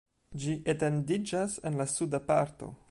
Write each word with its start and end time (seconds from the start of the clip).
Ĝi 0.43 0.55
etendiĝas 0.73 1.59
en 1.71 1.81
la 1.83 1.91
suda 1.95 2.25
parto. 2.33 2.75